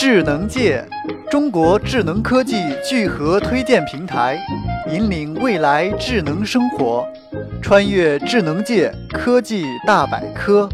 [0.00, 0.88] 智能界，
[1.28, 2.54] 中国智能科技
[2.88, 4.38] 聚合推荐平台，
[4.92, 7.04] 引领未来智能生活，
[7.60, 10.68] 穿越智能界科技大百科。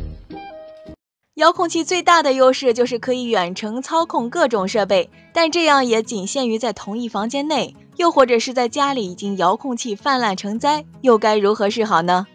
[1.37, 12.27] 遥控器最大的优势就是可以远程操控各种设备，但这样也仅限于在同一房间内，又或者是在家里已经遥控器泛滥成灾，又该如何是好呢？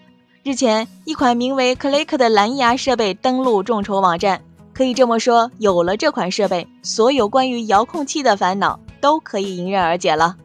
[0.43, 4.41] 日前，一款名为 Click 的蓝牙设备登陆众筹网站。
[4.79, 10.37] 可以这么说，有了这款设备，所有关于遥控器的烦恼都可以迎刃而解了。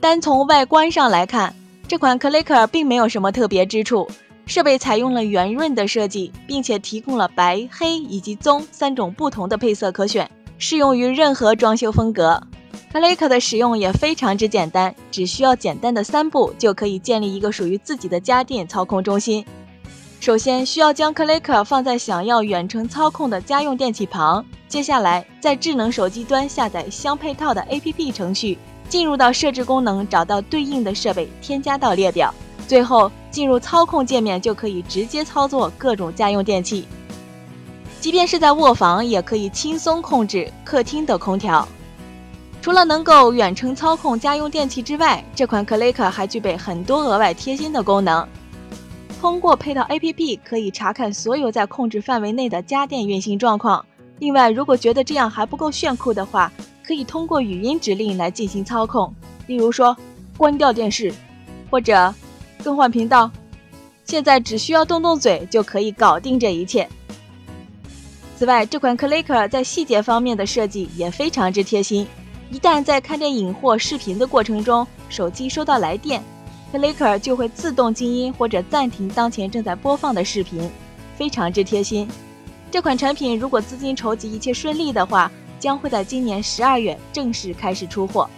[0.00, 1.54] 单从外观上来看，
[1.86, 4.08] 这款 Clicker 并没有什么特别之处。
[4.46, 12.42] 设备采用了圆润的设计，并且提供了白、黑以及棕三种不同的配色可选，适用于任何装修风格。
[12.94, 19.44] Clicker 的使用也非常之简单，只需要简单的三步就可以建立一个属于自己的家电操控中心。
[20.24, 28.56] 首先需要将 Click 放在想要远程操控的家用电器旁，接下来在智能手机端下载相配套的 APP 程序，
[28.88, 32.32] 进入到设置功能，找到对应的设备，添加到列表，
[32.66, 36.88] 最后进入操控界面就可以直接操作各种家用电器。
[38.00, 41.68] 即便是在卧房，也可以轻松控制客厅的空调。
[42.62, 48.26] 除了能够远程操控家用电器之外，这款 Click 还具备很多额外贴心的功能。
[49.24, 53.82] 通过配套 APP 可以查看所有在控制范围内的家电运行状况。
[54.18, 56.52] 另外，如果觉得这样还不够炫酷的话，
[56.86, 59.10] 可以通过语音指令来进行操控。
[59.46, 59.96] 例如说，
[60.36, 61.10] 关掉电视，
[61.70, 62.14] 或者
[62.62, 63.30] 更换频道。
[64.04, 66.86] 现在只需要动动嘴就可以搞定这一切。
[68.36, 72.06] 此外，这款 Clicker 在细节方面的设计也非常之贴心。
[72.50, 76.22] 一旦在看电影或视频的过程中，手机收到来电。
[76.74, 80.68] Clicker 就会自动静音或者暂停当前正在播放的视频，
[81.16, 82.08] 非常之贴心。
[82.68, 88.28] 这款产品如果资金筹集一切顺利的话，将会在今年十二月正式开始出货。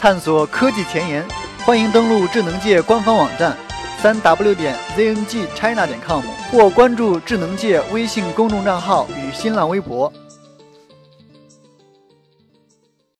[0.00, 1.24] 探索科技前沿，
[1.64, 3.56] 欢迎登录智能界官方网站
[4.02, 10.12] 三 w 点 zngchina 点 com 或关注智能界微信公众账号与新浪微博。